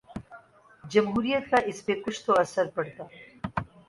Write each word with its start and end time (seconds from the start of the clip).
جمہوریت 0.83 1.43
کا 1.51 1.57
اس 1.69 1.85
پہ 1.85 1.93
کچھ 2.05 2.21
تو 2.25 2.31
اثر 2.39 2.65
پڑتا۔ 2.75 3.03